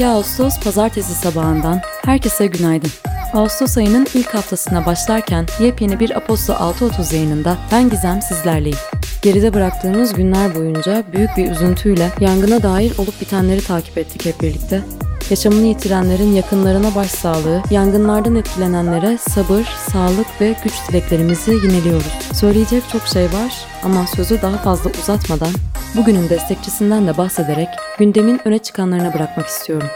22 0.00 0.16
Ağustos 0.16 0.60
pazartesi 0.60 1.14
sabahından 1.14 1.80
herkese 2.04 2.46
günaydın. 2.46 2.90
Ağustos 3.32 3.78
ayının 3.78 4.06
ilk 4.14 4.34
haftasına 4.34 4.86
başlarken 4.86 5.46
yepyeni 5.60 6.00
bir 6.00 6.16
Aposto 6.16 6.52
6.30 6.52 7.14
yayınında 7.14 7.56
ben 7.72 7.90
Gizem 7.90 8.22
sizlerleyim. 8.22 8.78
Geride 9.22 9.54
bıraktığımız 9.54 10.12
günler 10.12 10.54
boyunca 10.54 11.04
büyük 11.12 11.36
bir 11.36 11.50
üzüntüyle 11.50 12.10
yangına 12.20 12.62
dair 12.62 12.98
olup 12.98 13.20
bitenleri 13.20 13.64
takip 13.64 13.98
ettik 13.98 14.24
hep 14.24 14.40
birlikte. 14.42 14.82
Yaşamını 15.30 15.66
yitirenlerin 15.66 16.32
yakınlarına 16.32 16.94
başsağlığı, 16.94 17.62
yangınlardan 17.70 18.34
etkilenenlere 18.34 19.18
sabır, 19.18 19.64
sağlık 19.92 20.40
ve 20.40 20.56
güç 20.64 20.72
dileklerimizi 20.88 21.50
yineliyoruz. 21.50 22.12
Söyleyecek 22.34 22.82
çok 22.92 23.02
şey 23.02 23.24
var 23.24 23.66
ama 23.84 24.06
sözü 24.06 24.42
daha 24.42 24.56
fazla 24.56 24.90
uzatmadan 25.02 25.52
bugünün 25.96 26.28
destekçisinden 26.28 27.06
de 27.06 27.16
bahsederek 27.16 27.68
gündemin 27.98 28.40
öne 28.44 28.58
çıkanlarına 28.58 29.14
bırakmak 29.14 29.46
istiyorum. 29.46 29.88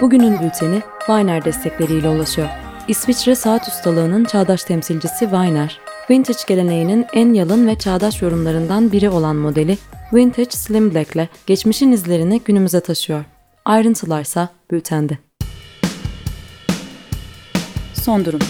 Bugünün 0.00 0.40
bülteni 0.40 0.82
Weiner 0.98 1.44
destekleriyle 1.44 2.08
ulaşıyor. 2.08 2.48
İsviçre 2.88 3.34
saat 3.34 3.68
ustalığının 3.68 4.24
çağdaş 4.24 4.64
temsilcisi 4.64 5.20
Weiner, 5.20 5.80
vintage 6.10 6.38
geleneğinin 6.46 7.06
en 7.12 7.32
yalın 7.32 7.66
ve 7.66 7.78
çağdaş 7.78 8.22
yorumlarından 8.22 8.92
biri 8.92 9.10
olan 9.10 9.36
modeli 9.36 9.78
Vintage 10.12 10.50
Slim 10.50 10.94
Black 10.94 11.14
ile 11.14 11.28
geçmişin 11.46 11.92
izlerini 11.92 12.40
günümüze 12.44 12.80
taşıyor. 12.80 13.24
Ayrıntılarsa 13.68 14.48
bültende. 14.70 15.18
Son 17.94 18.24
durum. 18.24 18.40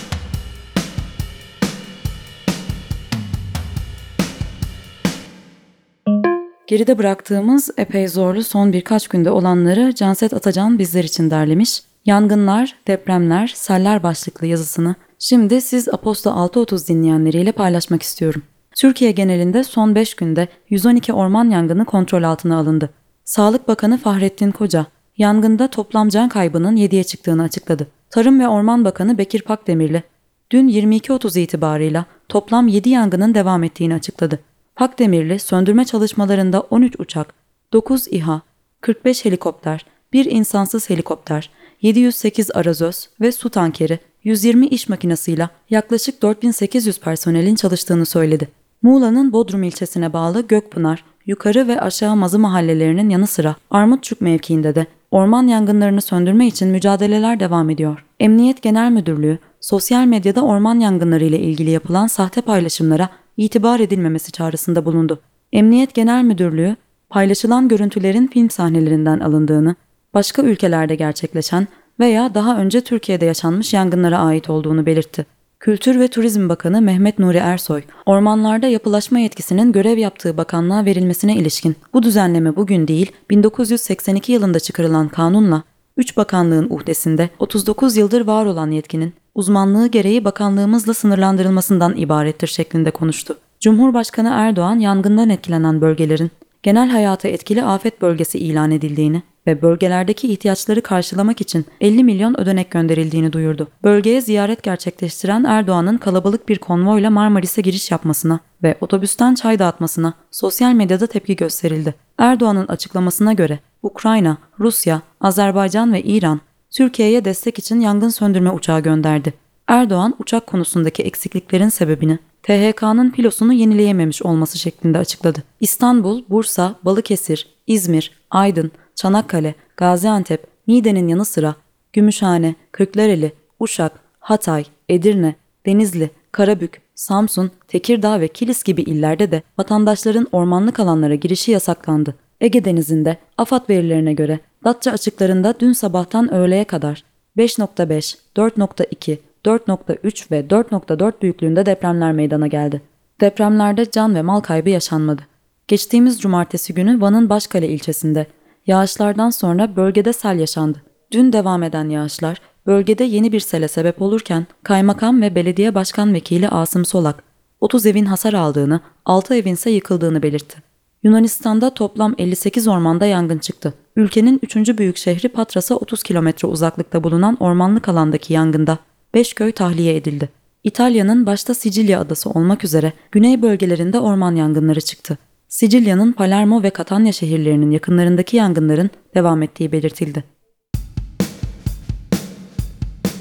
Geride 6.67 6.98
bıraktığımız 6.98 7.70
epey 7.77 8.09
zorlu 8.09 8.45
son 8.45 8.73
birkaç 8.73 9.09
günde 9.09 9.31
olanları 9.31 9.95
Canset 9.95 10.34
Atacan 10.34 10.79
bizler 10.79 11.05
için 11.05 11.31
derlemiş. 11.31 11.83
Yangınlar, 12.05 12.75
depremler, 12.87 13.53
seller 13.55 14.03
başlıklı 14.03 14.47
yazısını 14.47 14.95
şimdi 15.19 15.61
siz 15.61 15.89
Aposto 15.89 16.31
6.30 16.31 16.89
dinleyenleriyle 16.89 17.53
paylaşmak 17.53 18.03
istiyorum. 18.03 18.42
Türkiye 18.77 19.11
genelinde 19.11 19.64
son 19.64 19.95
5 19.95 20.14
günde 20.14 20.48
112 20.69 21.12
orman 21.12 21.51
yangını 21.51 21.85
kontrol 21.85 22.23
altına 22.23 22.59
alındı. 22.59 22.91
Sağlık 23.25 23.69
Bakanı 23.69 23.98
Fahrettin 23.98 24.51
Koca, 24.51 24.87
yangında 25.19 25.69
toplam 25.69 26.08
can 26.08 26.28
kaybının 26.28 26.77
7'ye 26.77 27.05
çıktığını 27.05 27.42
açıkladı. 27.42 27.86
Tarım 28.11 28.41
ve 28.41 28.48
Orman 28.48 28.84
Bakanı 28.84 29.19
Bekir 29.19 29.42
Pakdemirli, 29.42 30.02
dün 30.50 30.69
22.30 30.69 31.38
itibarıyla 31.38 32.05
toplam 32.28 32.69
7 32.69 32.88
yangının 32.88 33.34
devam 33.34 33.64
ettiğini 33.64 33.94
açıkladı. 33.94 34.39
Pakdemirli 34.77 35.39
söndürme 35.39 35.84
çalışmalarında 35.84 36.61
13 36.61 37.00
uçak, 37.00 37.34
9 37.72 38.08
İHA, 38.11 38.41
45 38.80 39.24
helikopter, 39.24 39.86
1 40.12 40.24
insansız 40.24 40.91
helikopter, 40.91 41.50
708 41.83 42.50
arazöz 42.55 43.08
ve 43.20 43.33
su 43.33 43.50
tankeri, 43.50 43.98
120 44.24 44.66
iş 44.66 44.89
makinasıyla 44.89 45.50
yaklaşık 45.70 46.22
4800 46.22 47.00
personelin 47.00 47.55
çalıştığını 47.55 48.06
söyledi. 48.06 48.48
Muğla'nın 48.83 49.33
Bodrum 49.33 49.62
ilçesine 49.62 50.12
bağlı 50.12 50.46
Gökpınar, 50.46 51.05
yukarı 51.27 51.69
ve 51.69 51.80
aşağı 51.80 52.16
mazı 52.16 52.39
mahallelerinin 52.39 53.08
yanı 53.08 53.27
sıra 53.27 53.56
Armutçuk 53.70 54.20
mevkiinde 54.20 54.74
de 54.74 54.86
orman 55.11 55.47
yangınlarını 55.47 56.01
söndürme 56.01 56.47
için 56.47 56.69
mücadeleler 56.69 57.41
devam 57.41 57.70
ediyor. 57.70 58.05
Emniyet 58.20 58.62
Genel 58.62 58.91
Müdürlüğü, 58.91 59.39
sosyal 59.61 60.05
medyada 60.06 60.42
orman 60.42 60.81
yangınları 60.81 61.25
ile 61.25 61.39
ilgili 61.39 61.70
yapılan 61.70 62.06
sahte 62.06 62.41
paylaşımlara 62.41 63.09
itibar 63.36 63.81
edilmemesi 63.81 64.33
çağrısında 64.33 64.84
bulundu. 64.84 65.20
Emniyet 65.53 65.95
Genel 65.95 66.25
Müdürlüğü, 66.25 66.77
paylaşılan 67.11 67.69
görüntülerin 67.69 68.27
film 68.27 68.51
sahnelerinden 68.51 69.20
alındığını, 69.20 69.75
başka 70.14 70.42
ülkelerde 70.42 70.95
gerçekleşen 70.95 71.67
veya 72.01 72.35
daha 72.35 72.58
önce 72.58 72.80
Türkiye'de 72.80 73.25
yaşanmış 73.25 73.75
yangınlara 73.75 74.19
ait 74.19 74.51
olduğunu 74.51 74.86
belirtti. 74.86 75.38
Kültür 75.61 76.01
ve 76.01 76.08
Turizm 76.08 76.48
Bakanı 76.48 76.83
Mehmet 76.83 77.19
Nuri 77.19 77.36
Ersoy, 77.36 77.83
ormanlarda 78.07 78.67
yapılaşma 78.67 79.19
yetkisinin 79.19 79.73
görev 79.73 79.98
yaptığı 79.98 80.36
bakanlığa 80.36 80.85
verilmesine 80.85 81.36
ilişkin 81.36 81.77
bu 81.95 82.02
düzenleme 82.02 82.57
bugün 82.57 82.89
değil 82.89 83.13
1982 83.30 84.33
yılında 84.33 84.61
çıkarılan 84.61 85.08
kanunla 85.08 85.63
3 85.96 86.17
bakanlığın 86.17 86.70
uhdesinde 86.70 87.30
39 87.39 87.96
yıldır 87.96 88.20
var 88.20 88.46
olan 88.46 88.70
yetkinin 88.70 89.14
uzmanlığı 89.35 89.86
gereği 89.86 90.24
bakanlığımızla 90.24 90.95
sınırlandırılmasından 90.95 91.96
ibarettir 91.96 92.48
şeklinde 92.48 92.90
konuştu. 92.90 93.39
Cumhurbaşkanı 93.61 94.29
Erdoğan 94.33 94.79
yangından 94.79 95.30
etkilenen 95.30 95.80
bölgelerin 95.80 96.30
genel 96.63 96.89
hayata 96.89 97.29
etkili 97.29 97.64
afet 97.64 98.02
bölgesi 98.02 98.39
ilan 98.39 98.70
edildiğini 98.70 99.23
ve 99.48 99.63
bölgelerdeki 99.63 100.33
ihtiyaçları 100.33 100.83
karşılamak 100.83 101.41
için 101.41 101.67
50 101.81 102.05
milyon 102.05 102.41
ödenek 102.41 102.70
gönderildiğini 102.70 103.33
duyurdu. 103.33 103.69
Bölgeye 103.85 104.20
ziyaret 104.20 104.63
gerçekleştiren 104.63 105.45
Erdoğan'ın 105.45 105.98
kalabalık 105.98 106.48
bir 106.48 106.59
konvoyla 106.59 107.11
Marmaris'e 107.11 107.63
giriş 107.63 107.91
yapmasına 107.91 108.41
ve 108.63 108.79
otobüsten 108.81 109.35
çay 109.35 109.58
dağıtmasına 109.58 110.14
sosyal 110.31 110.73
medyada 110.73 111.07
tepki 111.07 111.37
gösterildi. 111.37 111.95
Erdoğan'ın 112.19 112.67
açıklamasına 112.67 113.33
göre 113.33 113.58
Ukrayna, 113.83 114.39
Rusya, 114.61 115.03
Azerbaycan 115.20 115.92
ve 115.92 116.03
İran 116.03 116.41
Türkiye'ye 116.70 117.25
destek 117.25 117.58
için 117.58 117.81
yangın 117.81 118.08
söndürme 118.08 118.51
uçağı 118.51 118.81
gönderdi. 118.81 119.35
Erdoğan 119.67 120.14
uçak 120.19 120.47
konusundaki 120.47 121.03
eksikliklerin 121.03 121.69
sebebini 121.69 122.19
THK'nın 122.42 123.11
pilosunu 123.11 123.53
yenileyememiş 123.53 124.23
olması 124.23 124.58
şeklinde 124.58 124.98
açıkladı. 124.98 125.42
İstanbul, 125.61 126.23
Bursa, 126.29 126.75
Balıkesir, 126.85 127.48
İzmir, 127.67 128.18
Aydın, 128.31 128.70
Çanakkale, 128.94 129.55
Gaziantep, 129.76 130.46
Niğde'nin 130.66 131.08
yanı 131.08 131.25
sıra 131.25 131.55
Gümüşhane, 131.93 132.55
Kırklareli, 132.72 133.32
Uşak, 133.61 133.93
Hatay, 134.20 134.64
Edirne, 134.88 135.34
Denizli, 135.66 136.11
Karabük, 136.32 136.81
Samsun, 136.94 137.50
Tekirdağ 137.69 138.20
ve 138.20 138.28
Kilis 138.28 138.62
gibi 138.62 138.82
illerde 138.82 139.31
de 139.31 139.43
vatandaşların 139.58 140.26
ormanlık 140.32 140.81
alanlara 140.81 141.14
girişi 141.14 141.50
yasaklandı. 141.50 142.14
Ege 142.40 142.64
Denizi'nde 142.64 143.16
AFAD 143.38 143.70
verilerine 143.70 144.12
göre 144.12 144.40
Datça 144.64 144.90
açıklarında 144.90 145.55
dün 145.60 145.72
sabahtan 145.72 146.34
öğleye 146.34 146.64
kadar 146.64 147.05
5.5, 147.37 148.16
4.2, 148.37 149.19
4.3 149.44 150.31
ve 150.31 150.40
4.4 150.40 151.12
büyüklüğünde 151.22 151.66
depremler 151.66 152.12
meydana 152.12 152.46
geldi. 152.46 152.82
Depremlerde 153.20 153.90
can 153.90 154.14
ve 154.14 154.22
mal 154.22 154.40
kaybı 154.40 154.70
yaşanmadı. 154.70 155.22
Geçtiğimiz 155.69 156.20
cumartesi 156.20 156.75
günü 156.75 157.00
Van'ın 157.00 157.31
Başkale 157.31 157.69
ilçesinde 157.69 158.26
yağışlardan 158.67 159.31
sonra 159.31 159.76
bölgede 159.76 160.12
sel 160.12 160.38
yaşandı. 160.38 160.82
Dün 161.12 161.32
devam 161.32 161.62
eden 161.62 161.88
yağışlar 161.88 162.40
bölgede 162.67 163.05
yeni 163.05 163.32
bir 163.32 163.40
sele 163.40 163.69
sebep 163.69 164.02
olurken 164.02 164.46
kaymakam 164.62 165.23
ve 165.23 165.34
belediye 165.34 165.75
başkan 165.75 166.14
vekili 166.14 166.49
Asım 166.49 166.84
Solak 166.84 167.23
30 167.61 167.87
evin 167.87 168.05
hasar 168.05 168.32
aldığını, 168.32 168.81
6 169.05 169.34
evin 169.34 169.55
ise 169.55 169.70
yıkıldığını 169.70 170.23
belirtti. 170.23 170.62
Yunanistan'da 171.02 171.75
toplam 171.75 172.14
58 172.19 172.69
ormanda 172.69 173.06
yangın 173.06 173.38
çıktı. 173.38 173.75
Ülkenin 173.96 174.40
3. 174.43 174.78
büyük 174.78 174.96
şehri 174.96 175.28
Patras'a 175.28 175.75
30 175.75 176.02
kilometre 176.02 176.49
uzaklıkta 176.49 177.05
bulunan 177.05 177.37
ormanlık 177.40 177.88
alandaki 177.88 178.32
yangında 178.32 178.78
5 179.14 179.34
köy 179.34 179.52
tahliye 179.52 179.96
edildi. 179.96 180.28
İtalya'nın 180.64 181.26
başta 181.26 181.55
Sicilya 181.55 182.00
adası 182.00 182.31
olmak 182.31 182.64
üzere 182.64 182.93
güney 183.12 183.43
bölgelerinde 183.43 184.00
orman 184.00 184.37
yangınları 184.37 184.81
çıktı. 184.81 185.19
Sicilya'nın 185.49 186.12
Palermo 186.12 186.62
ve 186.62 186.73
Catania 186.79 187.12
şehirlerinin 187.12 187.70
yakınlarındaki 187.70 188.37
yangınların 188.37 188.91
devam 189.14 189.43
ettiği 189.43 189.73
belirtildi. 189.73 190.25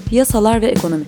Piyasalar 0.09 0.61
ve 0.61 0.67
ekonomi 0.67 1.03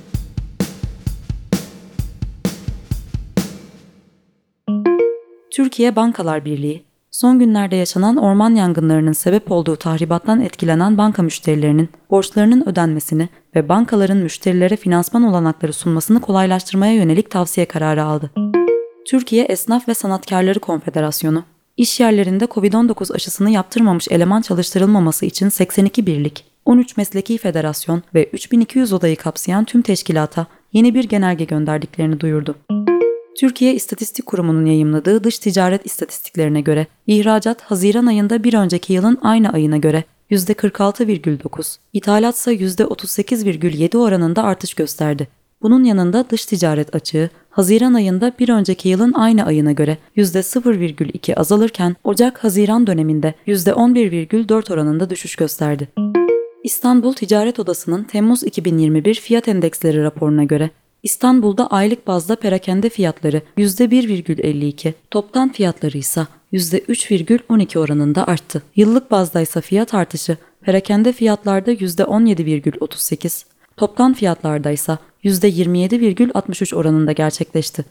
Türkiye 5.52 5.96
Bankalar 5.96 6.46
Birliği, 6.46 6.84
son 7.12 7.40
günlerde 7.40 7.76
yaşanan 7.76 8.18
orman 8.18 8.56
yangınlarının 8.56 9.12
sebep 9.12 9.52
olduğu 9.52 9.76
tahribattan 9.76 10.42
etkilenen 10.42 10.98
banka 10.98 11.24
müşterilerinin 11.24 11.90
borçlarının 12.10 12.70
ödenmesini 12.70 13.30
ve 13.56 13.70
bankaların 13.70 14.18
müşterilere 14.18 14.76
finansman 14.76 15.24
olanakları 15.24 15.74
sunmasını 15.74 16.22
kolaylaştırmaya 16.22 16.94
yönelik 16.94 17.32
tavsiye 17.32 17.66
kararı 17.66 18.04
aldı. 18.04 18.32
Türkiye 19.10 19.44
Esnaf 19.44 19.88
ve 19.88 19.94
Sanatkarları 19.94 20.60
Konfederasyonu, 20.60 21.44
iş 21.78 22.00
yerlerinde 22.00 22.46
COVID-19 22.46 23.14
aşısını 23.14 23.50
yaptırmamış 23.50 24.08
eleman 24.12 24.42
çalıştırılmaması 24.42 25.26
için 25.26 25.50
82 25.50 26.06
birlik, 26.06 26.46
13 26.66 26.98
mesleki 26.98 27.38
federasyon 27.38 28.04
ve 28.14 28.26
3200 28.26 28.94
odayı 28.94 29.16
kapsayan 29.16 29.66
tüm 29.66 29.82
teşkilata 29.82 30.48
yeni 30.74 30.94
bir 30.94 31.04
genelge 31.04 31.46
gönderdiklerini 31.46 32.20
duyurdu. 32.20 32.56
Türkiye 33.40 33.76
İstatistik 33.76 34.26
Kurumu'nun 34.26 34.66
yayımladığı 34.66 35.24
dış 35.24 35.40
ticaret 35.40 35.86
istatistiklerine 35.86 36.62
göre 36.62 36.88
ihracat 37.08 37.62
Haziran 37.62 38.06
ayında 38.06 38.44
bir 38.44 38.54
önceki 38.54 38.94
yılın 38.94 39.18
aynı 39.22 39.54
ayına 39.54 39.78
göre 39.78 40.04
%46,9, 40.32 41.78
ithalat 41.94 42.36
ise 42.36 42.56
%38,7 42.56 43.98
oranında 43.98 44.44
artış 44.44 44.74
gösterdi. 44.74 45.39
Bunun 45.62 45.84
yanında 45.84 46.30
dış 46.30 46.46
ticaret 46.46 46.96
açığı 46.96 47.30
Haziran 47.50 47.94
ayında 47.94 48.32
bir 48.40 48.50
önceki 48.50 48.90
yılın 48.90 49.14
aynı 49.14 49.46
ayına 49.46 49.72
göre 49.72 49.98
%0,2 50.18 51.36
azalırken 51.36 51.96
Ocak-Haziran 52.04 52.88
döneminde 52.88 53.34
%11,4 53.48 54.74
oranında 54.74 55.10
düşüş 55.10 55.36
gösterdi. 55.36 55.88
İstanbul 56.64 57.14
Ticaret 57.14 57.60
Odası'nın 57.60 58.04
Temmuz 58.04 58.44
2021 58.44 59.16
fiyat 59.16 59.48
endeksleri 59.48 60.04
raporuna 60.04 60.44
göre 60.44 60.70
İstanbul'da 61.04 61.68
aylık 61.68 62.08
bazda 62.08 62.36
perakende 62.36 62.90
fiyatları 62.90 63.42
%1,52, 63.58 64.94
toptan 65.12 65.52
fiyatları 65.52 65.98
ise 65.98 66.28
%3,12 66.54 67.80
oranında 67.80 68.28
arttı. 68.28 68.64
Yıllık 68.76 69.12
bazda 69.12 69.42
ise 69.42 69.62
fiyat 69.62 69.94
artışı 69.94 70.38
perakende 70.62 71.14
fiyatlarda 71.14 71.74
%17,38, 71.74 73.44
toptan 73.80 74.14
fiyatlarda 74.14 74.72
ise 74.72 74.98
%27,63 75.24 76.76
oranında 76.76 77.12
gerçekleşti. 77.12 77.86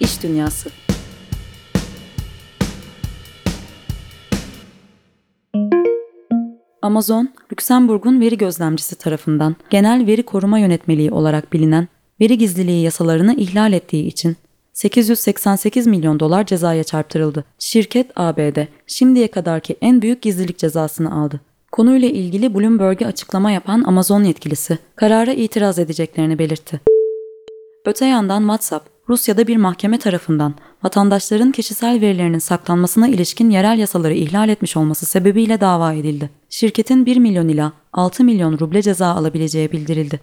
İş 0.00 0.22
Dünyası 0.22 0.70
Amazon, 6.82 7.28
Lüksemburg'un 7.52 8.20
veri 8.20 8.38
gözlemcisi 8.38 8.96
tarafından 8.96 9.56
genel 9.70 10.06
veri 10.06 10.22
koruma 10.22 10.58
yönetmeliği 10.58 11.10
olarak 11.10 11.52
bilinen 11.52 11.88
veri 12.20 12.38
gizliliği 12.38 12.84
yasalarını 12.84 13.34
ihlal 13.34 13.72
ettiği 13.72 14.06
için 14.06 14.36
888 14.72 15.86
milyon 15.86 16.20
dolar 16.20 16.46
cezaya 16.46 16.84
çarptırıldı. 16.84 17.44
Şirket 17.58 18.10
ABD 18.16 18.58
şimdiye 18.86 19.28
kadarki 19.30 19.76
en 19.80 20.02
büyük 20.02 20.22
gizlilik 20.22 20.58
cezasını 20.58 21.14
aldı. 21.14 21.40
Konuyla 21.74 22.08
ilgili 22.08 22.54
Bloomberg'e 22.54 23.06
açıklama 23.06 23.50
yapan 23.50 23.84
Amazon 23.86 24.24
yetkilisi 24.24 24.78
karara 24.96 25.32
itiraz 25.32 25.78
edeceklerini 25.78 26.38
belirtti. 26.38 26.80
Öte 27.84 28.06
yandan 28.06 28.40
WhatsApp, 28.40 28.88
Rusya'da 29.08 29.46
bir 29.46 29.56
mahkeme 29.56 29.98
tarafından 29.98 30.54
vatandaşların 30.82 31.52
kişisel 31.52 32.00
verilerinin 32.00 32.38
saklanmasına 32.38 33.08
ilişkin 33.08 33.50
yerel 33.50 33.78
yasaları 33.78 34.14
ihlal 34.14 34.48
etmiş 34.48 34.76
olması 34.76 35.06
sebebiyle 35.06 35.60
dava 35.60 35.92
edildi. 35.92 36.30
Şirketin 36.50 37.06
1 37.06 37.16
milyon 37.16 37.48
ila 37.48 37.72
6 37.92 38.24
milyon 38.24 38.58
ruble 38.58 38.82
ceza 38.82 39.06
alabileceği 39.06 39.72
bildirildi. 39.72 40.20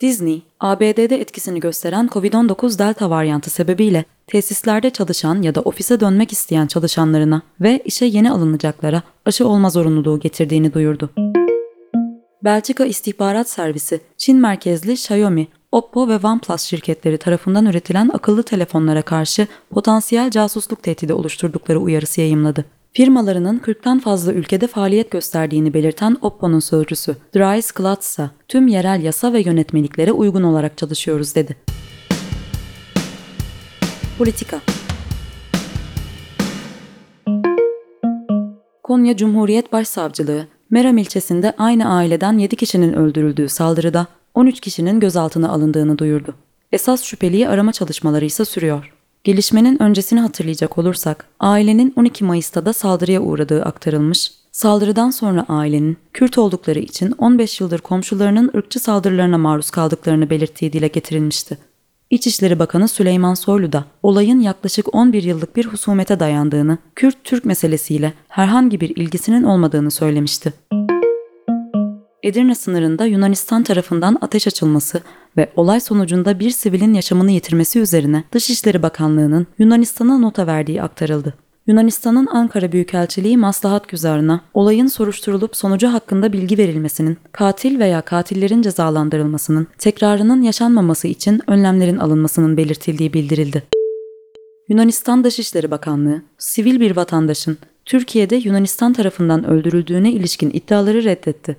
Disney, 0.00 0.42
ABD'de 0.60 1.20
etkisini 1.20 1.60
gösteren 1.60 2.06
COVID-19 2.06 2.78
Delta 2.78 3.10
varyantı 3.10 3.50
sebebiyle 3.50 4.04
tesislerde 4.26 4.90
çalışan 4.90 5.42
ya 5.42 5.54
da 5.54 5.60
ofise 5.60 6.00
dönmek 6.00 6.32
isteyen 6.32 6.66
çalışanlarına 6.66 7.42
ve 7.60 7.82
işe 7.84 8.06
yeni 8.06 8.30
alınacaklara 8.30 9.02
aşı 9.26 9.48
olma 9.48 9.70
zorunluluğu 9.70 10.20
getirdiğini 10.20 10.74
duyurdu. 10.74 11.10
Belçika 12.44 12.84
İstihbarat 12.84 13.48
Servisi, 13.50 14.00
Çin 14.16 14.40
merkezli 14.40 14.92
Xiaomi, 14.92 15.48
Oppo 15.72 16.08
ve 16.08 16.16
OnePlus 16.16 16.62
şirketleri 16.62 17.18
tarafından 17.18 17.66
üretilen 17.66 18.10
akıllı 18.12 18.42
telefonlara 18.42 19.02
karşı 19.02 19.46
potansiyel 19.70 20.30
casusluk 20.30 20.82
tehdidi 20.82 21.12
oluşturdukları 21.12 21.80
uyarısı 21.80 22.20
yayımladı. 22.20 22.64
Firmalarının 22.96 23.58
40'tan 23.58 24.00
fazla 24.00 24.32
ülkede 24.32 24.66
faaliyet 24.66 25.10
gösterdiğini 25.10 25.74
belirten 25.74 26.16
Oppo'nun 26.20 26.60
sözcüsü 26.60 27.16
Dries 27.36 27.72
Glatza, 27.72 28.30
tüm 28.48 28.68
yerel 28.68 29.02
yasa 29.02 29.32
ve 29.32 29.40
yönetmeliklere 29.40 30.12
uygun 30.12 30.42
olarak 30.42 30.78
çalışıyoruz 30.78 31.34
dedi. 31.34 31.56
Politika 34.18 34.60
Konya 38.82 39.16
Cumhuriyet 39.16 39.72
Başsavcılığı, 39.72 40.46
Meram 40.70 40.98
ilçesinde 40.98 41.54
aynı 41.58 41.94
aileden 41.94 42.38
7 42.38 42.56
kişinin 42.56 42.92
öldürüldüğü 42.92 43.48
saldırıda 43.48 44.06
13 44.34 44.60
kişinin 44.60 45.00
gözaltına 45.00 45.48
alındığını 45.48 45.98
duyurdu. 45.98 46.34
Esas 46.72 47.02
şüpheliyi 47.02 47.48
arama 47.48 47.72
çalışmaları 47.72 48.24
ise 48.24 48.44
sürüyor. 48.44 48.94
Gelişmenin 49.24 49.82
öncesini 49.82 50.20
hatırlayacak 50.20 50.78
olursak, 50.78 51.26
ailenin 51.40 51.92
12 51.96 52.24
Mayıs'ta 52.24 52.66
da 52.66 52.72
saldırıya 52.72 53.20
uğradığı 53.20 53.62
aktarılmış, 53.62 54.32
saldırıdan 54.52 55.10
sonra 55.10 55.44
ailenin 55.48 55.96
Kürt 56.12 56.38
oldukları 56.38 56.78
için 56.78 57.14
15 57.18 57.60
yıldır 57.60 57.78
komşularının 57.78 58.50
ırkçı 58.56 58.80
saldırılarına 58.80 59.38
maruz 59.38 59.70
kaldıklarını 59.70 60.30
belirttiği 60.30 60.72
dile 60.72 60.88
getirilmişti. 60.88 61.58
İçişleri 62.10 62.58
Bakanı 62.58 62.88
Süleyman 62.88 63.34
Soylu 63.34 63.72
da 63.72 63.84
olayın 64.02 64.40
yaklaşık 64.40 64.94
11 64.94 65.22
yıllık 65.22 65.56
bir 65.56 65.66
husumete 65.66 66.20
dayandığını, 66.20 66.78
Kürt-Türk 66.96 67.44
meselesiyle 67.44 68.12
herhangi 68.28 68.80
bir 68.80 68.96
ilgisinin 68.96 69.42
olmadığını 69.42 69.90
söylemişti. 69.90 70.52
Edirne 72.24 72.54
sınırında 72.54 73.06
Yunanistan 73.06 73.62
tarafından 73.62 74.18
ateş 74.20 74.46
açılması 74.46 75.00
ve 75.36 75.52
olay 75.56 75.80
sonucunda 75.80 76.38
bir 76.38 76.50
sivilin 76.50 76.94
yaşamını 76.94 77.30
yitirmesi 77.30 77.80
üzerine 77.80 78.24
Dışişleri 78.32 78.82
Bakanlığı'nın 78.82 79.46
Yunanistan'a 79.58 80.18
nota 80.18 80.46
verdiği 80.46 80.82
aktarıldı. 80.82 81.34
Yunanistan'ın 81.66 82.26
Ankara 82.26 82.72
Büyükelçiliği 82.72 83.36
maslahat 83.36 83.88
güzarına 83.88 84.40
olayın 84.54 84.86
soruşturulup 84.86 85.56
sonucu 85.56 85.88
hakkında 85.88 86.32
bilgi 86.32 86.58
verilmesinin, 86.58 87.16
katil 87.32 87.78
veya 87.78 88.00
katillerin 88.00 88.62
cezalandırılmasının, 88.62 89.66
tekrarının 89.78 90.42
yaşanmaması 90.42 91.08
için 91.08 91.40
önlemlerin 91.46 91.96
alınmasının 91.96 92.56
belirtildiği 92.56 93.12
bildirildi. 93.12 93.62
Yunanistan 94.68 95.24
Dışişleri 95.24 95.70
Bakanlığı, 95.70 96.22
sivil 96.38 96.80
bir 96.80 96.96
vatandaşın 96.96 97.58
Türkiye'de 97.84 98.36
Yunanistan 98.36 98.92
tarafından 98.92 99.44
öldürüldüğüne 99.46 100.12
ilişkin 100.12 100.50
iddiaları 100.50 101.04
reddetti. 101.04 101.56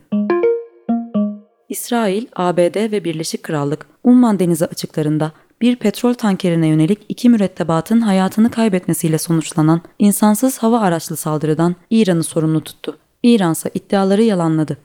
İsrail, 1.69 2.25
ABD 2.35 2.91
ve 2.91 3.03
Birleşik 3.03 3.44
Krallık, 3.44 3.85
Umman 4.03 4.39
Denizi 4.39 4.65
açıklarında 4.65 5.31
bir 5.62 5.75
petrol 5.75 6.13
tankerine 6.13 6.67
yönelik 6.67 7.00
iki 7.09 7.29
mürettebatın 7.29 8.01
hayatını 8.01 8.51
kaybetmesiyle 8.51 9.17
sonuçlanan 9.17 9.81
insansız 10.00 10.57
hava 10.57 10.79
araçlı 10.79 11.15
saldırıdan 11.15 11.75
İran'ı 11.89 12.23
sorumlu 12.23 12.62
tuttu. 12.62 12.97
İran 13.23 13.51
ise 13.51 13.71
iddiaları 13.73 14.23
yalanladı. 14.23 14.77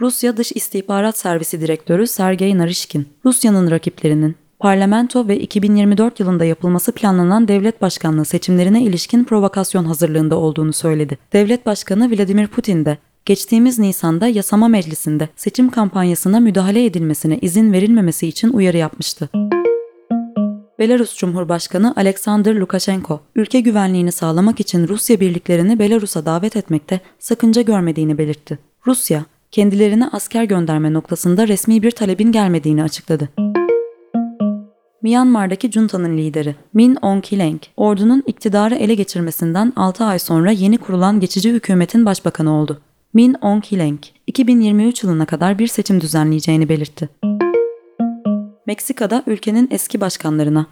Rusya 0.00 0.36
Dış 0.36 0.52
İstihbarat 0.52 1.18
Servisi 1.18 1.60
Direktörü 1.60 2.06
Sergey 2.06 2.58
Narishkin, 2.58 3.08
Rusya'nın 3.24 3.70
rakiplerinin 3.70 4.36
parlamento 4.58 5.28
ve 5.28 5.38
2024 5.38 6.20
yılında 6.20 6.44
yapılması 6.44 6.92
planlanan 6.92 7.48
devlet 7.48 7.82
başkanlığı 7.82 8.24
seçimlerine 8.24 8.82
ilişkin 8.82 9.24
provokasyon 9.24 9.84
hazırlığında 9.84 10.36
olduğunu 10.36 10.72
söyledi. 10.72 11.18
Devlet 11.32 11.66
Başkanı 11.66 12.10
Vladimir 12.10 12.46
Putin 12.46 12.84
de 12.84 12.98
geçtiğimiz 13.26 13.78
Nisan'da 13.78 14.26
yasama 14.26 14.68
meclisinde 14.68 15.28
seçim 15.36 15.70
kampanyasına 15.70 16.40
müdahale 16.40 16.84
edilmesine 16.84 17.38
izin 17.38 17.72
verilmemesi 17.72 18.26
için 18.26 18.52
uyarı 18.52 18.76
yapmıştı. 18.76 19.28
Belarus 20.78 21.16
Cumhurbaşkanı 21.16 21.94
Alexander 21.96 22.54
Lukashenko, 22.54 23.20
ülke 23.36 23.60
güvenliğini 23.60 24.12
sağlamak 24.12 24.60
için 24.60 24.88
Rusya 24.88 25.20
birliklerini 25.20 25.78
Belarus'a 25.78 26.26
davet 26.26 26.56
etmekte 26.56 27.00
sakınca 27.18 27.62
görmediğini 27.62 28.18
belirtti. 28.18 28.58
Rusya, 28.86 29.24
kendilerine 29.50 30.08
asker 30.12 30.44
gönderme 30.44 30.92
noktasında 30.92 31.48
resmi 31.48 31.82
bir 31.82 31.90
talebin 31.90 32.32
gelmediğini 32.32 32.82
açıkladı. 32.82 33.28
Myanmar'daki 35.02 35.70
juntanın 35.70 36.16
lideri 36.16 36.54
Min 36.74 36.98
Aung 37.02 37.24
Hlaing, 37.24 37.62
ordunun 37.76 38.22
iktidarı 38.26 38.74
ele 38.74 38.94
geçirmesinden 38.94 39.72
6 39.76 40.04
ay 40.04 40.18
sonra 40.18 40.50
yeni 40.50 40.78
kurulan 40.78 41.20
geçici 41.20 41.52
hükümetin 41.52 42.06
başbakanı 42.06 42.52
oldu. 42.52 42.80
Min 43.14 43.36
Aung 43.42 43.64
Hlaing, 43.64 44.00
2023 44.26 45.02
yılına 45.02 45.26
kadar 45.26 45.58
bir 45.58 45.66
seçim 45.66 46.00
düzenleyeceğini 46.00 46.68
belirtti. 46.68 47.08
Meksika'da 48.66 49.22
ülkenin 49.26 49.68
eski 49.70 50.00
başkanlarına, 50.00 50.66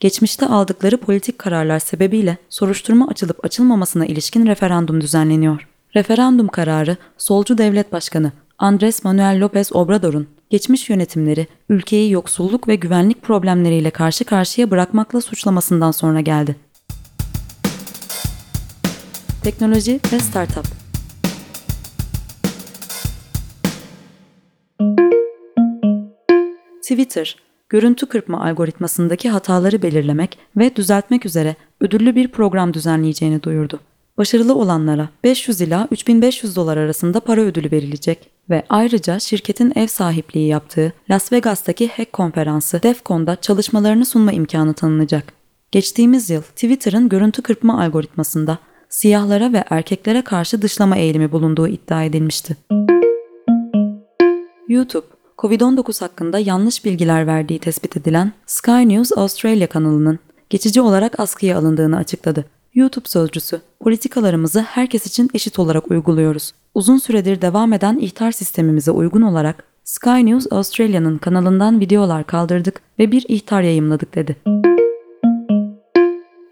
geçmişte 0.00 0.46
aldıkları 0.46 0.96
politik 0.96 1.38
kararlar 1.38 1.78
sebebiyle 1.78 2.36
soruşturma 2.48 3.08
açılıp 3.08 3.44
açılmamasına 3.44 4.06
ilişkin 4.06 4.46
referandum 4.46 5.00
düzenleniyor. 5.00 5.68
Referandum 5.96 6.48
kararı, 6.48 6.96
solcu 7.18 7.58
devlet 7.58 7.92
başkanı 7.92 8.32
Andres 8.58 9.04
Manuel 9.04 9.42
López 9.42 9.74
Obrador'un 9.74 10.28
geçmiş 10.50 10.90
yönetimleri 10.90 11.46
ülkeyi 11.68 12.10
yoksulluk 12.10 12.68
ve 12.68 12.74
güvenlik 12.74 13.22
problemleriyle 13.22 13.90
karşı 13.90 14.24
karşıya 14.24 14.70
bırakmakla 14.70 15.20
suçlamasından 15.20 15.90
sonra 15.90 16.20
geldi. 16.20 16.56
Teknoloji 19.42 20.00
ve 20.12 20.18
Startup 20.18 20.81
Twitter, 26.82 27.36
görüntü 27.68 28.06
kırpma 28.06 28.44
algoritmasındaki 28.44 29.30
hataları 29.30 29.82
belirlemek 29.82 30.38
ve 30.56 30.76
düzeltmek 30.76 31.26
üzere 31.26 31.56
ödüllü 31.80 32.16
bir 32.16 32.28
program 32.28 32.74
düzenleyeceğini 32.74 33.42
duyurdu. 33.42 33.80
Başarılı 34.18 34.54
olanlara 34.54 35.08
500 35.24 35.60
ila 35.60 35.88
3500 35.90 36.56
dolar 36.56 36.76
arasında 36.76 37.20
para 37.20 37.40
ödülü 37.40 37.70
verilecek 37.70 38.30
ve 38.50 38.62
ayrıca 38.68 39.18
şirketin 39.18 39.72
ev 39.76 39.86
sahipliği 39.86 40.48
yaptığı 40.48 40.92
Las 41.10 41.32
Vegas'taki 41.32 41.88
Hack 41.88 42.12
konferansı 42.12 42.82
DEFCON'da 42.82 43.36
çalışmalarını 43.36 44.04
sunma 44.04 44.32
imkanı 44.32 44.74
tanınacak. 44.74 45.32
Geçtiğimiz 45.72 46.30
yıl 46.30 46.42
Twitter'ın 46.42 47.08
görüntü 47.08 47.42
kırpma 47.42 47.82
algoritmasında 47.82 48.58
siyahlara 48.88 49.52
ve 49.52 49.64
erkeklere 49.70 50.22
karşı 50.22 50.62
dışlama 50.62 50.96
eğilimi 50.96 51.32
bulunduğu 51.32 51.68
iddia 51.68 52.04
edilmişti. 52.04 52.56
YouTube 54.68 55.06
Covid-19 55.42 56.00
hakkında 56.00 56.38
yanlış 56.38 56.84
bilgiler 56.84 57.26
verdiği 57.26 57.58
tespit 57.58 57.96
edilen 57.96 58.32
Sky 58.46 58.70
News 58.70 59.12
Australia 59.16 59.66
kanalının 59.66 60.18
geçici 60.50 60.80
olarak 60.80 61.20
askıya 61.20 61.58
alındığını 61.58 61.96
açıkladı. 61.96 62.44
YouTube 62.74 63.08
sözcüsü. 63.08 63.60
Politikalarımızı 63.80 64.60
herkes 64.60 65.06
için 65.06 65.30
eşit 65.34 65.58
olarak 65.58 65.90
uyguluyoruz. 65.90 66.52
Uzun 66.74 66.98
süredir 66.98 67.42
devam 67.42 67.72
eden 67.72 67.98
ihtar 67.98 68.32
sistemimize 68.32 68.90
uygun 68.90 69.22
olarak 69.22 69.64
Sky 69.84 70.10
News 70.26 70.46
Australia'nın 70.50 71.18
kanalından 71.18 71.80
videolar 71.80 72.26
kaldırdık 72.26 72.80
ve 72.98 73.12
bir 73.12 73.24
ihtar 73.28 73.62
yayımladık 73.62 74.14
dedi. 74.14 74.36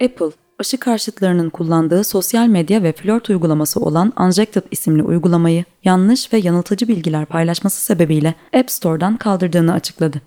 Apple, 0.04 0.30
aşı 0.61 0.79
karşıtlarının 0.79 1.50
kullandığı 1.50 2.05
sosyal 2.05 2.47
medya 2.47 2.83
ve 2.83 2.93
flört 2.93 3.31
uygulaması 3.31 3.81
olan 3.81 4.12
Unjected 4.21 4.62
isimli 4.71 5.02
uygulamayı 5.02 5.64
yanlış 5.85 6.33
ve 6.33 6.38
yanıltıcı 6.38 6.88
bilgiler 6.88 7.26
paylaşması 7.26 7.83
sebebiyle 7.83 8.35
App 8.55 8.71
Store'dan 8.71 9.17
kaldırdığını 9.17 9.73
açıkladı. 9.73 10.21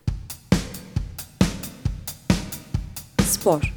Spor 3.20 3.73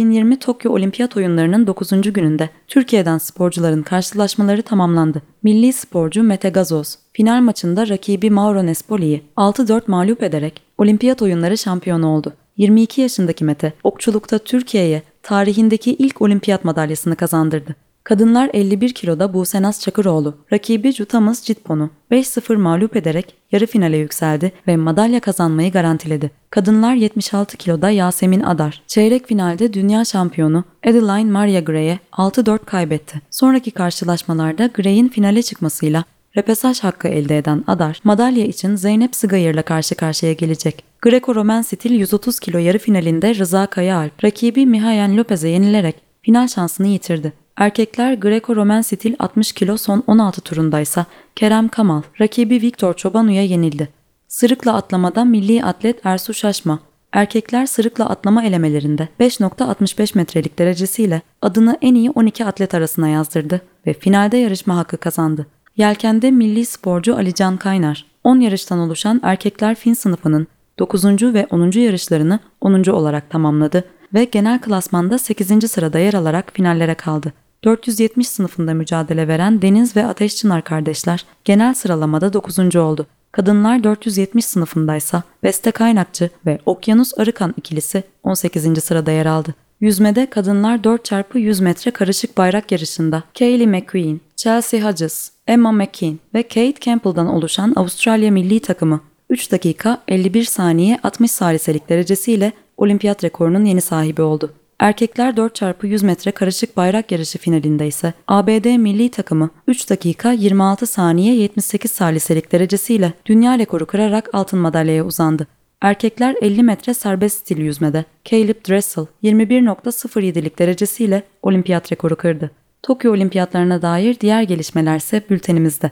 2020 0.00 0.38
Tokyo 0.38 0.72
Olimpiyat 0.72 1.16
Oyunları'nın 1.16 1.66
9. 1.66 2.12
gününde 2.12 2.50
Türkiye'den 2.68 3.18
sporcuların 3.18 3.82
karşılaşmaları 3.82 4.62
tamamlandı. 4.62 5.22
Milli 5.42 5.72
sporcu 5.72 6.22
Mete 6.22 6.48
Gazoz, 6.48 6.98
final 7.12 7.40
maçında 7.40 7.88
rakibi 7.88 8.30
Mauro 8.30 8.66
Nespoli'yi 8.66 9.22
6-4 9.36 9.82
mağlup 9.86 10.22
ederek 10.22 10.62
Olimpiyat 10.78 11.22
Oyunları 11.22 11.58
şampiyonu 11.58 12.06
oldu. 12.06 12.32
22 12.56 13.00
yaşındaki 13.00 13.44
Mete, 13.44 13.72
okçulukta 13.84 14.38
Türkiye'ye 14.38 15.02
tarihindeki 15.22 15.94
ilk 15.94 16.22
olimpiyat 16.22 16.64
madalyasını 16.64 17.16
kazandırdı. 17.16 17.74
Kadınlar 18.10 18.50
51 18.52 18.94
kiloda 18.94 19.34
Buse 19.34 19.62
Naz 19.62 19.80
Çakıroğlu, 19.80 20.34
rakibi 20.52 20.92
Jutamız 20.92 21.42
Citpon'u 21.42 21.90
5-0 22.10 22.56
mağlup 22.56 22.96
ederek 22.96 23.34
yarı 23.52 23.66
finale 23.66 23.96
yükseldi 23.96 24.52
ve 24.66 24.76
madalya 24.76 25.20
kazanmayı 25.20 25.72
garantiledi. 25.72 26.30
Kadınlar 26.50 26.94
76 26.94 27.56
kiloda 27.56 27.90
Yasemin 27.90 28.40
Adar, 28.40 28.82
çeyrek 28.86 29.26
finalde 29.26 29.72
dünya 29.72 30.04
şampiyonu 30.04 30.64
Adeline 30.86 31.30
Maria 31.30 31.60
Gray'e 31.60 31.98
6-4 32.12 32.64
kaybetti. 32.64 33.20
Sonraki 33.30 33.70
karşılaşmalarda 33.70 34.66
Gray'in 34.66 35.08
finale 35.08 35.42
çıkmasıyla 35.42 36.04
repesaj 36.36 36.80
hakkı 36.80 37.08
elde 37.08 37.38
eden 37.38 37.64
Adar, 37.66 38.00
madalya 38.04 38.44
için 38.44 38.76
Zeynep 38.76 39.16
Sigayır'la 39.16 39.62
karşı 39.62 39.94
karşıya 39.94 40.32
gelecek. 40.32 40.84
Greco-Romen 41.02 41.62
stil 41.62 41.90
130 41.90 42.40
kilo 42.40 42.58
yarı 42.58 42.78
finalinde 42.78 43.34
Rıza 43.34 43.66
Kayaalp, 43.66 44.24
rakibi 44.24 44.66
Mihayen 44.66 45.16
Lopez'e 45.16 45.48
yenilerek 45.48 46.10
final 46.22 46.48
şansını 46.48 46.86
yitirdi. 46.86 47.39
Erkekler 47.60 48.12
Greco-Romen 48.12 48.82
stil 48.82 49.14
60 49.18 49.52
kilo 49.52 49.76
son 49.76 50.02
16 50.06 50.40
turundaysa 50.40 51.06
Kerem 51.36 51.68
Kamal 51.68 52.02
rakibi 52.20 52.62
Viktor 52.62 52.94
Çobanu'ya 52.94 53.44
yenildi. 53.44 53.88
Sırıkla 54.28 54.74
atlamada 54.74 55.24
milli 55.24 55.64
atlet 55.64 56.06
Ersu 56.06 56.34
Şaşma 56.34 56.78
erkekler 57.12 57.66
sırıkla 57.66 58.08
atlama 58.08 58.44
elemelerinde 58.44 59.08
5.65 59.20 60.18
metrelik 60.18 60.58
derecesiyle 60.58 61.22
adını 61.42 61.78
en 61.82 61.94
iyi 61.94 62.10
12 62.10 62.44
atlet 62.44 62.74
arasına 62.74 63.08
yazdırdı 63.08 63.60
ve 63.86 63.92
finalde 63.92 64.36
yarışma 64.36 64.76
hakkı 64.76 64.96
kazandı. 64.96 65.46
Yelkende 65.76 66.30
milli 66.30 66.66
sporcu 66.66 67.16
Alican 67.16 67.56
Kaynar 67.56 68.06
10 68.24 68.40
yarıştan 68.40 68.78
oluşan 68.78 69.20
erkekler 69.24 69.74
fin 69.74 69.94
sınıfının 69.94 70.46
9. 70.78 71.04
ve 71.04 71.46
10. 71.50 71.70
yarışlarını 71.70 72.38
10. 72.60 72.90
olarak 72.90 73.30
tamamladı 73.30 73.84
ve 74.14 74.24
genel 74.24 74.60
klasmanda 74.60 75.18
8. 75.18 75.70
sırada 75.70 75.98
yer 75.98 76.14
alarak 76.14 76.52
finallere 76.52 76.94
kaldı. 76.94 77.32
470 77.64 78.28
sınıfında 78.28 78.74
mücadele 78.74 79.28
veren 79.28 79.62
Deniz 79.62 79.96
ve 79.96 80.06
Ateş 80.06 80.36
Çınar 80.36 80.64
kardeşler 80.64 81.24
genel 81.44 81.74
sıralamada 81.74 82.32
9. 82.32 82.76
oldu. 82.76 83.06
Kadınlar 83.32 83.84
470 83.84 84.44
sınıfındaysa 84.44 85.22
Beste 85.42 85.70
Kaynakçı 85.70 86.30
ve 86.46 86.58
Okyanus 86.66 87.18
Arıkan 87.18 87.54
ikilisi 87.56 88.02
18. 88.22 88.84
sırada 88.84 89.10
yer 89.10 89.26
aldı. 89.26 89.54
Yüzmede 89.80 90.30
kadınlar 90.30 90.78
4x100 90.78 91.62
metre 91.62 91.90
karışık 91.90 92.38
bayrak 92.38 92.72
yarışında 92.72 93.22
Kaylee 93.38 93.66
McQueen, 93.66 94.20
Chelsea 94.36 94.88
Hodges, 94.88 95.30
Emma 95.46 95.72
McKean 95.72 96.18
ve 96.34 96.42
Kate 96.42 96.80
Campbell'dan 96.80 97.26
oluşan 97.26 97.72
Avustralya 97.76 98.30
milli 98.30 98.60
takımı 98.60 99.00
3 99.30 99.52
dakika 99.52 100.02
51 100.08 100.44
saniye 100.44 100.98
60 101.02 101.30
saliselik 101.30 101.88
derecesiyle 101.88 102.52
olimpiyat 102.76 103.24
rekorunun 103.24 103.64
yeni 103.64 103.80
sahibi 103.80 104.22
oldu. 104.22 104.52
Erkekler 104.80 105.32
4x100 105.34 106.06
metre 106.06 106.30
karışık 106.30 106.76
bayrak 106.76 107.12
yarışı 107.12 107.38
finalinde 107.38 107.86
ise 107.86 108.12
ABD 108.28 108.76
milli 108.76 109.10
takımı 109.10 109.50
3 109.66 109.90
dakika 109.90 110.32
26 110.32 110.86
saniye 110.86 111.34
78 111.34 111.90
saliselik 111.90 112.52
derecesiyle 112.52 113.12
dünya 113.26 113.58
rekoru 113.58 113.86
kırarak 113.86 114.28
altın 114.32 114.58
madalyaya 114.58 115.04
uzandı. 115.04 115.46
Erkekler 115.80 116.36
50 116.42 116.62
metre 116.62 116.94
serbest 116.94 117.40
stil 117.40 117.58
yüzmede 117.58 118.04
Caleb 118.24 118.68
Dressel 118.68 119.06
21.07'lik 119.22 120.58
derecesiyle 120.58 121.22
olimpiyat 121.42 121.92
rekoru 121.92 122.16
kırdı. 122.16 122.50
Tokyo 122.82 123.12
olimpiyatlarına 123.12 123.82
dair 123.82 124.20
diğer 124.20 124.42
gelişmeler 124.42 124.96
ise 124.96 125.22
bültenimizde. 125.30 125.90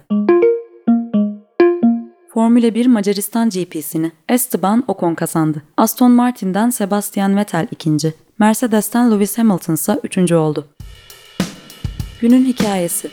Formula 2.35 2.75
1 2.75 2.87
Macaristan 2.87 3.51
GP'sini 3.51 4.13
Esteban 4.29 4.85
Ocon 4.89 5.15
kazandı. 5.15 5.63
Aston 5.77 6.11
Martin'den 6.11 6.71
Sebastian 6.71 7.37
Vettel 7.37 7.67
ikinci, 7.71 8.15
Mercedes'ten 8.39 9.11
Lewis 9.11 9.39
Hamilton 9.39 9.75
ise 9.75 10.01
üçüncü 10.03 10.35
oldu. 10.35 10.67
Günün 12.21 12.45
hikayesi 12.45 13.11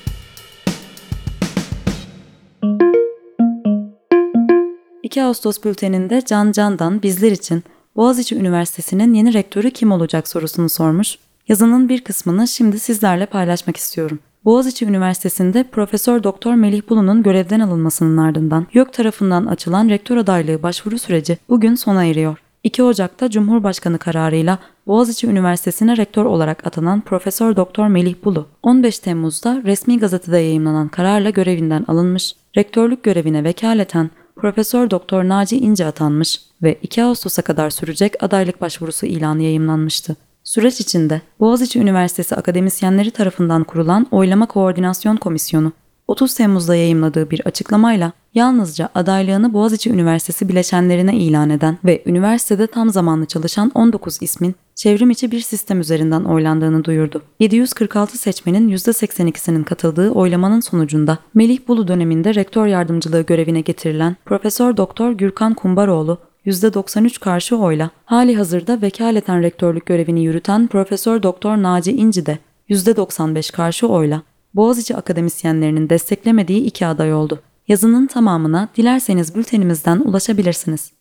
2 5.03 5.23
Ağustos 5.23 5.63
bülteninde 5.63 6.21
Can 6.25 6.51
Can'dan 6.51 7.01
bizler 7.03 7.31
için 7.31 7.63
Boğaziçi 7.95 8.35
Üniversitesi'nin 8.35 9.13
yeni 9.13 9.33
rektörü 9.33 9.71
kim 9.71 9.91
olacak 9.91 10.27
sorusunu 10.27 10.69
sormuş. 10.69 11.17
Yazının 11.47 11.89
bir 11.89 12.03
kısmını 12.03 12.47
şimdi 12.47 12.79
sizlerle 12.79 13.25
paylaşmak 13.25 13.77
istiyorum. 13.77 14.19
Boğaziçi 14.45 14.85
Üniversitesi'nde 14.85 15.63
Profesör 15.63 16.23
Doktor 16.23 16.53
Melih 16.53 16.81
Bulu'nun 16.89 17.23
görevden 17.23 17.59
alınmasının 17.59 18.17
ardından 18.17 18.67
YÖK 18.73 18.93
tarafından 18.93 19.45
açılan 19.45 19.89
rektör 19.89 20.17
adaylığı 20.17 20.63
başvuru 20.63 20.99
süreci 20.99 21.37
bugün 21.49 21.75
sona 21.75 22.05
eriyor. 22.05 22.44
2 22.65 22.83
Ocak'ta 22.83 23.29
Cumhurbaşkanı 23.29 23.97
kararıyla 23.97 24.59
Boğaziçi 24.87 25.27
Üniversitesi'ne 25.27 25.97
rektör 25.97 26.25
olarak 26.25 26.67
atanan 26.67 27.01
Profesör 27.01 27.55
Doktor 27.55 27.87
Melih 27.87 28.15
Bulu, 28.23 28.47
15 28.63 28.99
Temmuz'da 28.99 29.61
resmi 29.65 29.99
gazetede 29.99 30.37
yayımlanan 30.37 30.87
kararla 30.87 31.29
görevinden 31.29 31.85
alınmış, 31.87 32.35
rektörlük 32.57 33.03
görevine 33.03 33.43
vekaleten 33.43 34.09
Profesör 34.35 34.89
Doktor 34.89 35.23
Naci 35.23 35.57
İnce 35.57 35.85
atanmış 35.85 36.41
ve 36.63 36.79
2 36.81 37.03
Ağustos'a 37.03 37.41
kadar 37.41 37.69
sürecek 37.69 38.23
adaylık 38.23 38.61
başvurusu 38.61 39.05
ilanı 39.05 39.43
yayımlanmıştı. 39.43 40.15
Süreç 40.43 40.79
içinde 40.79 41.21
Boğaziçi 41.39 41.79
Üniversitesi 41.79 42.35
akademisyenleri 42.35 43.11
tarafından 43.11 43.63
kurulan 43.63 44.07
Oylama 44.11 44.45
Koordinasyon 44.45 45.17
Komisyonu 45.17 45.71
30 46.07 46.35
Temmuz'da 46.35 46.75
yayımladığı 46.75 47.29
bir 47.29 47.41
açıklamayla 47.45 48.11
yalnızca 48.35 48.89
adaylığını 48.95 49.53
Boğaziçi 49.53 49.89
Üniversitesi 49.89 50.49
bileşenlerine 50.49 51.15
ilan 51.15 51.49
eden 51.49 51.77
ve 51.85 52.03
üniversitede 52.05 52.67
tam 52.67 52.89
zamanlı 52.89 53.25
çalışan 53.25 53.71
19 53.75 54.21
ismin 54.21 54.55
çevrim 54.75 55.09
içi 55.09 55.31
bir 55.31 55.39
sistem 55.39 55.79
üzerinden 55.79 56.23
oylandığını 56.23 56.83
duyurdu. 56.83 57.21
746 57.39 58.17
seçmenin 58.17 58.69
%82'sinin 58.69 59.63
katıldığı 59.63 60.11
oylamanın 60.11 60.59
sonucunda 60.59 61.17
Melih 61.33 61.59
Bulu 61.67 61.87
döneminde 61.87 62.35
rektör 62.35 62.67
yardımcılığı 62.67 63.21
görevine 63.21 63.61
getirilen 63.61 64.15
Profesör 64.25 64.77
Doktor 64.77 65.11
Gürkan 65.11 65.53
Kumbaroğlu 65.53 66.17
%93 66.45 67.19
karşı 67.19 67.57
oyla 67.57 67.89
hali 68.05 68.35
hazırda 68.35 68.81
vekaleten 68.81 69.41
rektörlük 69.41 69.85
görevini 69.85 70.23
yürüten 70.23 70.67
Profesör 70.67 71.23
Doktor 71.23 71.57
Naci 71.57 71.91
İnci 71.91 72.25
de 72.25 72.39
%95 72.69 73.53
karşı 73.53 73.87
oyla 73.87 74.21
Boğaziçi 74.53 74.95
akademisyenlerinin 74.95 75.89
desteklemediği 75.89 76.63
iki 76.63 76.85
aday 76.85 77.13
oldu. 77.13 77.39
Yazının 77.67 78.07
tamamına 78.07 78.69
dilerseniz 78.77 79.35
bültenimizden 79.35 79.99
ulaşabilirsiniz. 79.99 80.95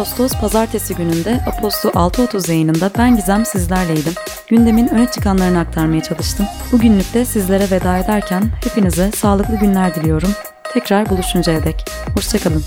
Ağustos 0.00 0.32
pazartesi 0.40 0.94
gününde 0.94 1.40
Aposto 1.46 1.88
6.30 1.88 2.50
yayınında 2.50 2.90
ben 2.98 3.16
Gizem 3.16 3.46
sizlerleydim. 3.46 4.12
Gündemin 4.48 4.88
öne 4.88 5.10
çıkanlarını 5.10 5.58
aktarmaya 5.58 6.02
çalıştım. 6.02 6.46
Bugünlük 6.72 7.14
de 7.14 7.24
sizlere 7.24 7.70
veda 7.70 7.98
ederken 7.98 8.42
hepinize 8.64 9.10
sağlıklı 9.10 9.56
günler 9.56 9.94
diliyorum. 9.94 10.30
Tekrar 10.72 11.10
buluşuncaya 11.10 11.64
dek. 11.64 11.84
Hoşçakalın. 12.14 12.62